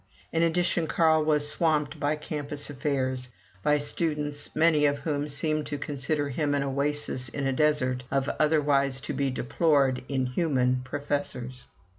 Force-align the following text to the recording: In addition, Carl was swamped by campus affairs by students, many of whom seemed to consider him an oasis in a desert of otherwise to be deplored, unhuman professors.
In 0.33 0.41
addition, 0.41 0.87
Carl 0.87 1.23
was 1.23 1.47
swamped 1.47 1.99
by 1.99 2.15
campus 2.15 2.71
affairs 2.71 3.29
by 3.61 3.77
students, 3.77 4.49
many 4.55 4.87
of 4.87 4.97
whom 4.97 5.27
seemed 5.27 5.67
to 5.67 5.77
consider 5.77 6.29
him 6.29 6.55
an 6.55 6.63
oasis 6.63 7.29
in 7.29 7.45
a 7.45 7.53
desert 7.53 8.03
of 8.09 8.27
otherwise 8.39 8.99
to 9.01 9.13
be 9.13 9.29
deplored, 9.29 10.01
unhuman 10.09 10.81
professors. 10.83 11.67